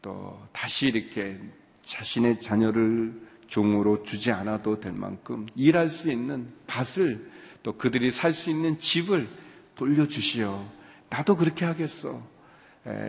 [0.03, 1.39] 또 다시 이렇게
[1.87, 7.31] 자신의 자녀를 종으로 주지 않아도 될 만큼 일할 수 있는 밭을
[7.63, 9.29] 또 그들이 살 수 있는 집을
[9.77, 10.65] 돌려주시오.
[11.11, 12.23] 나도 그렇게 하겠어.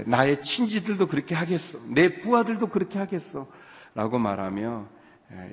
[0.05, 1.79] 나의 친지들도 그렇게 하겠어.
[1.87, 3.47] 내 부하들도 그렇게 하겠어.
[3.93, 4.87] 라고 말하며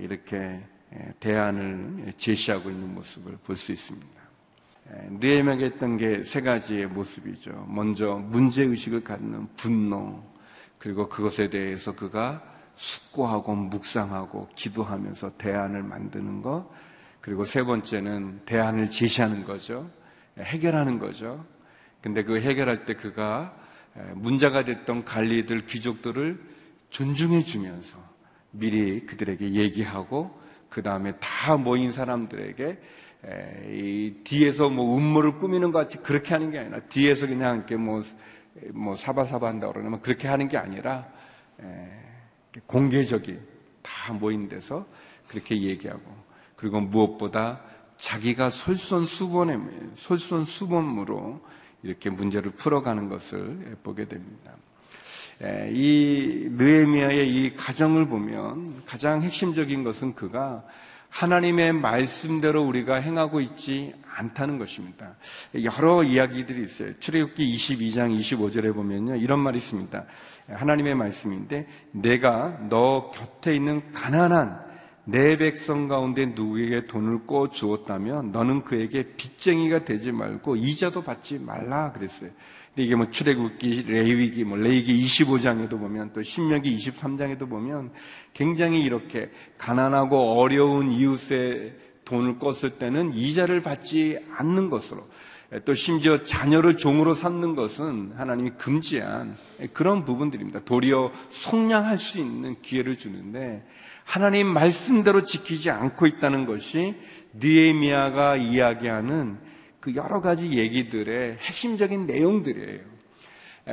[0.01, 0.61] 이렇게
[1.21, 4.23] 대안을 제시하고 있는 모습을 볼 수 있습니다.
[5.11, 7.67] 느헤미야가 했던 게 세 가지의 모습이죠.
[7.69, 10.23] 먼저 문제 의식을 갖는 분노,
[10.79, 12.43] 그리고 그것에 대해서 그가
[12.77, 16.69] 숙고하고 묵상하고 기도하면서 대안을 만드는 것,
[17.21, 19.89] 그리고 세 번째는 대안을 제시하는 거죠.
[20.39, 21.45] 해결하는 거죠.
[22.01, 23.55] 근데 그 해결할 때 그가
[24.15, 26.41] 문제가 됐던 관리들, 귀족들을
[26.91, 27.99] 존중해 주면서
[28.51, 32.79] 미리 그들에게 얘기하고 그 다음에 다 모인 사람들에게
[33.71, 38.03] 이 뒤에서 뭐 음모를 꾸미는 것 같이 그렇게 하는 게 아니라 뒤에서 그냥 이렇게 뭐,
[38.73, 41.09] 뭐 사바사바 한다 그러면 그렇게 하는 게 아니라
[42.67, 43.41] 공개적인
[43.83, 44.87] 다 모인 데서
[45.29, 46.03] 그렇게 얘기하고
[46.57, 47.61] 그리고 무엇보다
[47.97, 49.59] 자기가 솔선수범에
[49.97, 51.41] 솔선수범으로
[51.83, 54.53] 이렇게 문제를 풀어가는 것을 보게 됩니다.
[55.73, 60.65] 이 느에미아의 이 가정을 보면 가장 핵심적인 것은 그가
[61.09, 65.15] 하나님의 말씀대로 우리가 행하고 있지 않다는 것입니다.
[65.62, 66.99] 여러 이야기들이 있어요.
[66.99, 69.17] 출애굽기 22장 25절에 보면요.
[69.17, 70.05] 이런 말이 있습니다.
[70.49, 74.73] 하나님의 말씀인데 내가 너 곁에 있는 가난한
[75.05, 81.93] 내 백성 가운데 누구에게 돈을 꿔 주었다면 너는 그에게 빚쟁이가 되지 말고 이자도 받지 말라
[81.93, 82.31] 그랬어요.
[82.75, 87.91] 근데 이게 뭐 출애굽기, 레위기, 뭐 레위기 25장에도 보면 또 신명기 23장에도 보면
[88.33, 91.75] 굉장히 이렇게 가난하고 어려운 이웃의
[92.05, 95.03] 돈을 껐을 때는 이자를 받지 않는 것으로
[95.65, 99.37] 또 심지어 자녀를 종으로 삼는 것은 하나님이 금지한
[99.73, 100.61] 그런 부분들입니다.
[100.65, 103.62] 도리어 속량할 수 있는 기회를 주는데
[104.05, 106.97] 하나님 말씀대로 지키지 않고 있다는 것이
[107.35, 109.38] 느에미아가 이야기하는
[109.81, 112.92] 그 여러 가지 얘기들의 핵심적인 내용들이에요.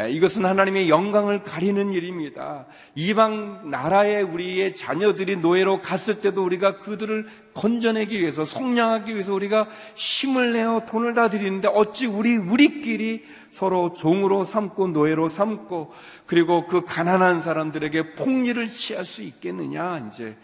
[0.10, 2.67] 이것은 하나님의 영광을 가리는 일입니다.
[2.93, 10.54] 이방 나라에 우리의 자녀들이 노예로 갔을 때도 우리가 그들을 건져내기 위해서, 속량하기 위해서 우리가 힘을
[10.54, 15.91] 내어 돈을 다 드리는데 어찌 우리, 우리끼리 서로 종으로 삼고 노예로 삼고
[16.28, 20.38] 그리고 그 가난한 사람들에게 폭리를 취할 수 있겠느냐 이제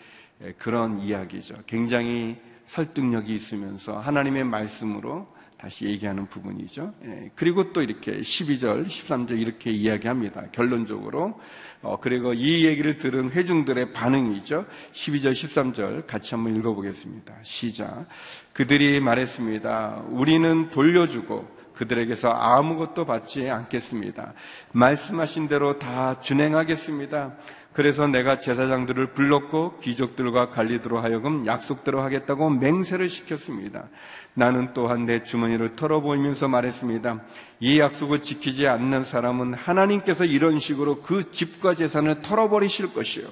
[0.58, 1.56] 그런 이야기죠.
[1.68, 5.28] 굉장히 설득력이 있으면서 하나님의 말씀으로
[5.58, 6.94] 다시 얘기하는 부분이죠.
[7.06, 10.48] 예, 그리고 또 이렇게 12절, 13절 이렇게 이야기합니다.
[10.52, 11.40] 결론적으로.
[11.82, 14.66] 어, 그리고 이 얘기를 들은 회중들의 반응이죠.
[14.92, 17.34] 12절, 13절 같이 한번 읽어보겠습니다.
[17.44, 18.08] 시작.
[18.54, 20.06] 그들이 말했습니다.
[20.10, 24.34] 우리는 돌려주고 그들에게서 아무것도 받지 않겠습니다.
[24.72, 27.34] 말씀하신 대로 다 준행하겠습니다.
[27.74, 33.90] 그래서 내가 제사장들을 불렀고 귀족들과 관리들로 하여금 약속대로 하겠다고 맹세를 시켰습니다.
[34.34, 37.20] 나는 또한 내 주머니를 털어보이면서 말했습니다.
[37.60, 43.28] 이 약속을 지키지 않는 사람은 하나님께서 이런 식으로 그 집과 재산을 털어버리실 것이요.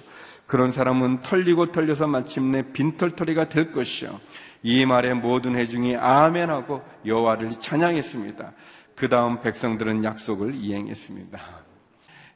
[0.46, 4.20] 그런 사람은 털리고 털려서 마침내 빈털터리가 될 것이요.
[4.64, 8.54] 이 말에 모든 회중이 아멘하고 여호와를 찬양했습니다.
[8.96, 11.40] 그 다음 백성들은 약속을 이행했습니다.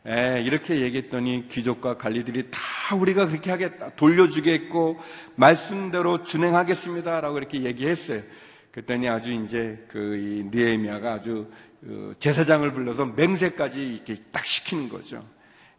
[0.07, 3.89] 에, 이렇게 얘기했더니 귀족과 관리들이 다 우리가 그렇게 하겠다.
[3.95, 4.99] 돌려주겠고,
[5.35, 8.21] 말씀대로 준행하겠습니다 라고 이렇게 얘기했어요.
[8.71, 11.49] 그랬더니 아주 이제 그 니에미아가 아주
[11.81, 15.25] 그 제사장을 불러서 맹세까지 이렇게 딱 시키는 거죠.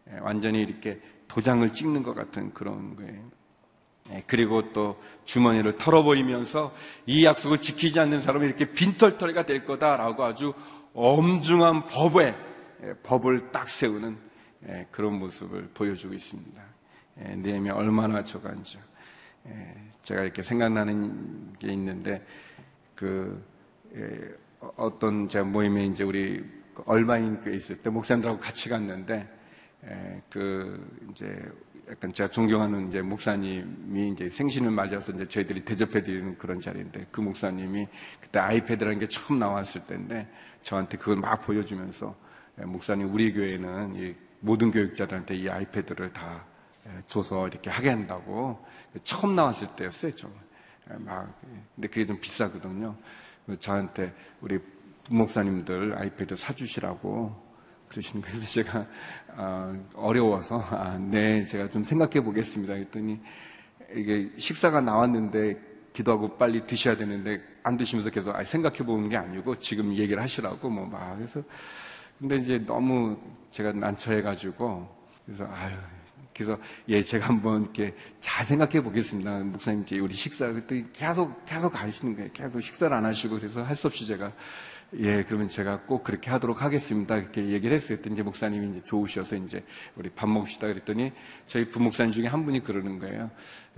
[0.08, 3.37] 에, 완전히 이렇게 도장을 찍는 것 같은 그런 거예요.
[4.10, 6.74] 예, 그리고 또 주머니를 털어보이면서
[7.06, 10.54] 이 약속을 지키지 않는 사람이 이렇게 빈털터리가 될 거다라고 아주
[10.94, 12.34] 엄중한 법에
[12.84, 14.16] 예, 법을 딱 세우는
[14.68, 16.62] 예, 그런 모습을 보여주고 있습니다.
[17.16, 18.78] 네임이 얼마나 저간죠.
[20.02, 22.24] 제가 이렇게 생각나는 게 있는데
[22.94, 23.44] 그
[24.76, 26.44] 어떤 제 모임에 이제 우리
[26.86, 29.28] 얼마인 교회 있을 때 목사님들하고 같이 갔는데
[30.30, 31.50] 그 이제
[31.90, 37.20] 약간 제가 존경하는 이제 목사님이 이제 생신을 맞아서 이제 저희들이 대접해 드리는 그런 자리인데 그
[37.20, 37.88] 목사님이
[38.20, 40.30] 그때 아이패드라는 게 처음 나왔을 때인데
[40.62, 42.14] 저한테 그걸 막 보여주면서
[42.60, 46.44] 예, 목사님 우리 교회는 모든 교육자들한테 이 아이패드를 다
[47.06, 48.64] 줘서 이렇게 하게 한다고
[49.04, 50.32] 처음 나왔을 때였어요, 좀.
[50.98, 51.38] 막
[51.74, 52.96] 근데 그게 좀 비싸거든요.
[53.60, 54.58] 저한테 우리
[55.04, 57.48] 부목사님들 아이패드 사주시라고
[57.88, 58.40] 그러시는 거예요.
[58.40, 58.86] 제가
[59.40, 62.74] 어, 어려워서 아, 네 제가 좀 생각해 보겠습니다.
[62.74, 63.20] 했더니
[63.94, 65.56] 이게 식사가 나왔는데
[65.92, 70.68] 기도하고 빨리 드셔야 되는데 안 드시면서 계속 아, 생각해 보는 게 아니고 지금 얘기를 하시라고
[70.68, 71.42] 뭐 막 그래서.
[72.18, 73.16] 근데 이제 너무
[73.52, 74.88] 제가 난처해 가지고
[75.24, 75.76] 그래서 아유
[76.34, 76.58] 그래서
[76.88, 79.38] 예 제가 한번 이렇게 잘 생각해 보겠습니다.
[79.44, 82.30] 목사님 이제 우리 식사 그때 계속 계속 가시는 거예요.
[82.32, 84.32] 계속 식사를 안 하시고 그래서 할 수 없이 제가
[84.94, 87.18] 예, 그러면 제가 꼭 그렇게 하도록 하겠습니다.
[87.18, 87.98] 이렇게 얘기를 했어요.
[87.98, 89.62] 그때 이제 목사님이 이제 좋으셔서 이제
[89.96, 91.12] 우리 밥 먹읍시다 그랬더니
[91.46, 93.30] 저희 부목사님 중에 한 분이 그러는 거예요.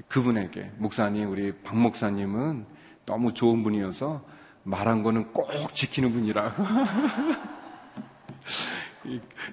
[0.06, 2.64] 그분에게 목사님, 우리 박 목사님은
[3.06, 4.24] 너무 좋은 분이어서
[4.62, 6.62] 말한 거는 꼭 지키는 분이라고.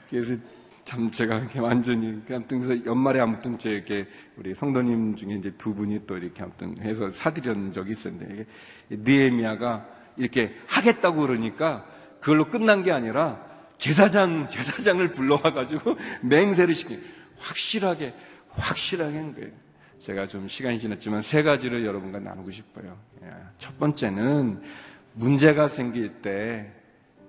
[0.10, 0.36] 그래서
[0.84, 4.06] 참 제가 완전히 아무튼 그래서 연말에 아무튼 제 이렇게
[4.36, 8.46] 우리 성도님 중에 이제 두 분이 또 이렇게 아무튼 해서 사드린 적이 있었는데
[8.90, 11.86] 이게 느에미아가 이렇게 하겠다고 그러니까
[12.20, 13.46] 그걸로 끝난 게 아니라
[13.78, 17.04] 제사장, 제사장을 불러와가지고 맹세를 시킨
[17.40, 18.14] 확실하게,
[18.50, 19.52] 확실하게 한 거예요.
[20.00, 22.98] 제가 좀 시간이 지났지만 세 가지를 여러분과 나누고 싶어요.
[23.24, 23.30] 예.
[23.58, 24.62] 첫 번째는
[25.14, 26.78] 문제가 생길 때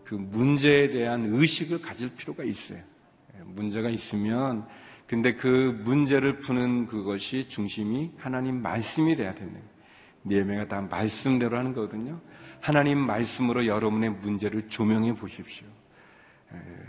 [0.08, 2.78] 그 문제에 대한 의식을 가질 필요가 있어요.
[2.78, 3.42] 예.
[3.44, 4.66] 문제가 있으면
[5.06, 9.60] 근데 그 문제를 푸는 그것이 중심이 하나님 말씀이 돼야 거예요.
[10.24, 12.22] 니에메가 다 말씀대로 하는 거거든요.
[12.60, 15.66] 하나님 말씀으로 여러분의 문제를 조명해 보십시오.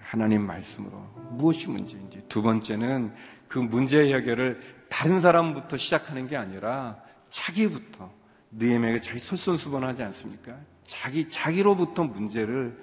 [0.04, 0.98] 하나님 말씀으로
[1.32, 2.24] 무엇이 문제인지.
[2.28, 3.14] 두 번째는
[3.48, 8.12] 그 문제 해결을 다른 사람부터 시작하는 게 아니라 자기부터
[8.52, 10.58] 느에메가 자기 솔선수범하지 않습니까?
[10.88, 12.78] 자기 자기로부터 문제를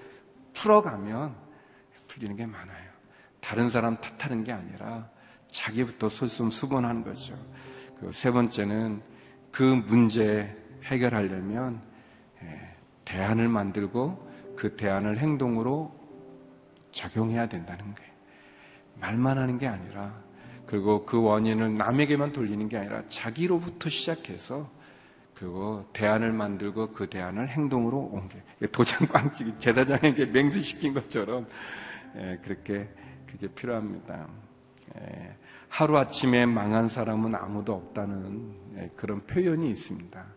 [0.55, 1.35] 풀어가면
[2.07, 2.87] 풀리는 게 많아요.
[3.41, 5.09] 다른 사람 탓하는 게 아니라
[5.51, 7.37] 자기부터 솔선수범하는 거죠.
[8.13, 9.03] 세 번째는
[9.51, 11.81] 그 문제 해결하려면
[13.07, 14.27] 대안을 만들고
[14.57, 15.95] 그 대안을 행동으로
[16.93, 18.13] 적용해야 된다는 거예요.
[19.01, 20.15] 말만 하는 게 아니라
[20.67, 24.69] 그리고 그 원인을 남에게만 돌리는 게 아니라 자기로부터 시작해서
[25.35, 28.39] 그리고 대안을 만들고 그 대안을 행동으로 옮겨.
[28.73, 31.47] 도장 꽝치기 제사장에게 맹세시킨 것처럼
[32.17, 32.89] 예, 그렇게
[33.27, 34.27] 그게 필요합니다.
[34.99, 35.37] 예,
[35.69, 40.36] 하루 아침에 망한 사람은 아무도 없다는 예, 그런 표현이 있습니다.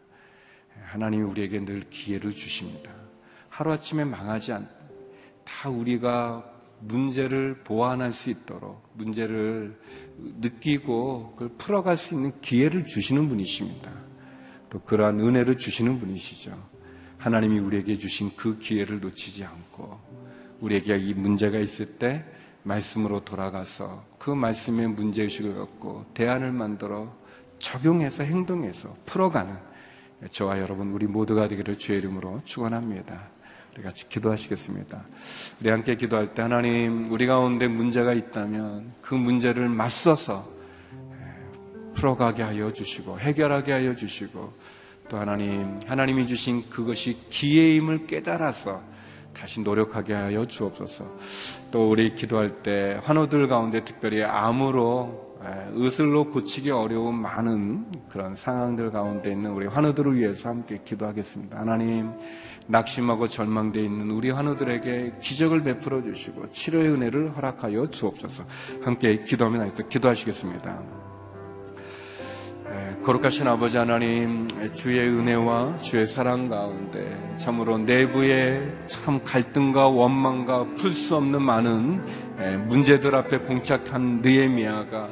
[0.85, 2.91] 하나님이 우리에게 늘 기회를 주십니다.
[3.49, 4.69] 하루아침에 망하지 않,
[5.43, 6.45] 다 우리가
[6.81, 9.77] 문제를 보완할 수 있도록 문제를
[10.17, 13.91] 느끼고 그걸 풀어갈 수 있는 기회를 주시는 분이십니다.
[14.69, 16.57] 또 그러한 은혜를 주시는 분이시죠.
[17.17, 19.99] 하나님이 우리에게 주신 그 기회를 놓치지 않고
[20.61, 22.23] 우리에게 이 문제가 있을 때
[22.63, 27.13] 말씀으로 돌아가서 그 말씀의 문제의식을 갖고 대안을 만들어
[27.57, 29.68] 적용해서 행동해서 풀어가는
[30.27, 33.29] 저와 여러분 우리 모두가 되기를 주의 이름으로 축원합니다.
[33.73, 35.05] 우리 같이 기도하시겠습니다.
[35.61, 40.45] 우리 함께 기도할 때 하나님 우리 가운데 문제가 있다면 그 문제를 맞서서
[41.95, 44.53] 풀어가게 하여 주시고 해결하게 하여 주시고
[45.07, 48.81] 또 하나님 하나님이 주신 그것이 기회임을 깨달아서
[49.33, 51.05] 다시 노력하게 하여 주옵소서.
[51.71, 55.28] 또 우리 기도할 때 환우들 가운데 특별히 암으로
[55.73, 61.57] 의술로 고치기 어려운 많은 그런 상황들 가운데 있는 우리 환우들을 위해서 함께 기도하겠습니다.
[61.57, 62.11] 하나님,
[62.67, 68.43] 낙심하고 절망되어 있는 우리 환우들에게 기적을 베풀어 주시고 치료의 은혜를 허락하여 주옵소서.
[68.81, 71.08] 함께 기도하면 기도하시겠습니다.
[73.03, 81.15] 거룩하신 아버지 하나님, 주의 은혜와 주의 사랑 가운데 참으로 내부에 참 갈등과 원망과 풀 수
[81.15, 85.09] 없는 많은 문제들 앞에 봉착한 느에미아가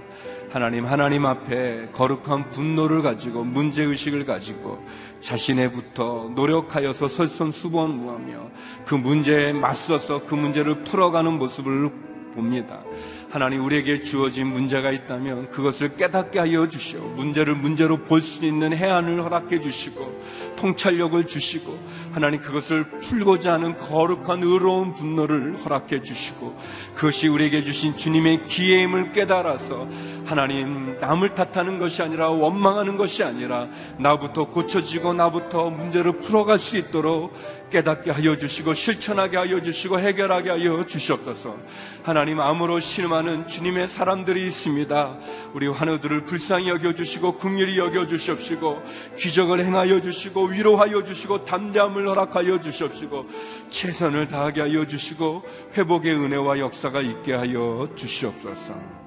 [0.49, 4.80] 하나님 하나님 앞에 거룩한 분노를 가지고 문제 의식을 가지고
[5.22, 8.49] 자신의부터 노력하여서 설선수범하며
[8.86, 11.89] 그 문제에 맞서서 그 문제를 풀어가는 모습을
[12.34, 12.82] 봅니다.
[13.30, 17.01] 하나님 우리에게 주어진 문제가 있다면 그것을 깨닫게 하여 주시오.
[17.01, 21.78] 문제를 문제로 볼 수 있는 해안을 허락해 주시고 통찰력을 주시고
[22.13, 26.57] 하나님 그것을 풀고자 하는 거룩한 의로운 분노를 허락해 주시고
[26.95, 29.88] 그것이 우리에게 주신 주님의 기회임을 깨달아서
[30.28, 37.34] 하나님 남을 탓하는 것이 아니라 원망하는 것이 아니라 나부터 고쳐지고 나부터 문제를 풀어갈 수 있도록
[37.69, 41.55] 깨닫게 하여 주시고 실천하게 하여 주시고 해결하게 하여 주시옵소서.
[42.03, 45.17] 하나님 암으로 신음하는 주님의 사람들이 있습니다.
[45.53, 48.84] 우리 환우들을 불쌍히 여겨 주시고 긍휼히 여겨 주시옵시고
[49.17, 53.25] 기적을 행하여 주시고 위로하여 주시고 담대함을 허락하여 주시옵시고
[53.69, 55.43] 최선을 다하게 하여 주시고
[55.78, 59.07] 회복의 은혜와 역사가 있게 하여 주시옵소서.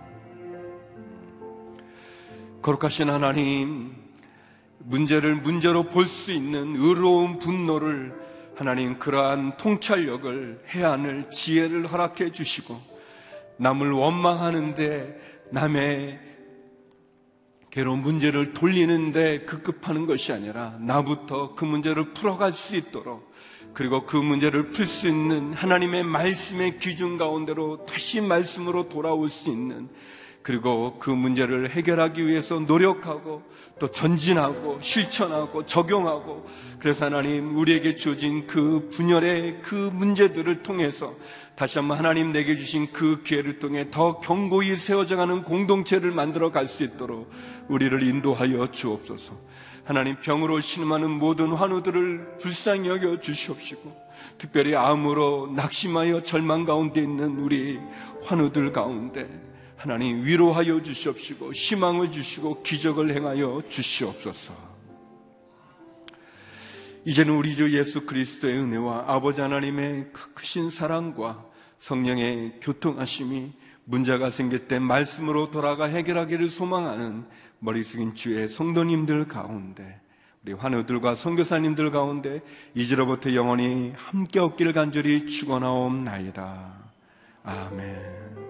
[2.62, 3.94] 거룩하신 하나님,
[4.78, 8.14] 문제를 문제로 볼 수 있는 의로운 분노를
[8.56, 12.76] 하나님 그러한 통찰력을 해안을 지혜를 허락해 주시고
[13.56, 16.20] 남을 원망하는데 남의
[17.70, 23.32] 괴로운 문제를 돌리는데 급급하는 것이 아니라 나부터 그 문제를 풀어갈 수 있도록
[23.72, 29.88] 그리고 그 문제를 풀 수 있는 하나님의 말씀의 기준 가운데로 다시 말씀으로 돌아올 수 있는
[30.42, 33.42] 그리고 그 문제를 해결하기 위해서 노력하고
[33.78, 36.46] 또 전진하고 실천하고 적용하고
[36.78, 41.14] 그래서 하나님 우리에게 주어진 그 분열의 그 문제들을 통해서
[41.54, 46.84] 다시 한번 하나님 내게 주신 그 기회를 통해 더 견고히 세워져가는 공동체를 만들어 갈 수
[46.84, 47.30] 있도록
[47.68, 49.36] 우리를 인도하여 주옵소서.
[49.84, 57.78] 하나님 병으로 신음하는 모든 환우들을 불쌍히 여겨 주시옵시고 특별히 암으로 낙심하여 절망 가운데 있는 우리
[58.22, 59.49] 환우들 가운데
[59.80, 64.52] 하나님 위로하여 주시옵시고 희망을 주시고 기적을 행하여 주시옵소서.
[67.06, 71.42] 이제는 우리 주 예수 그리스도의 은혜와 아버지 하나님의 그 크신 사랑과
[71.78, 73.52] 성령의 교통하심이
[73.86, 77.24] 문제가 생길 때 말씀으로 돌아가 해결하기를 소망하는
[77.58, 79.98] 머리 숙인 주의 성도님들 가운데
[80.44, 82.42] 우리 환우들과 선교사님들 가운데
[82.74, 86.74] 이제로부터 영원히 함께 없기를 간절히 축원하옵나이다.
[87.44, 88.49] 아멘.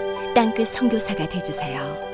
[0.33, 2.10] 땅끝 선교사가 되주세요.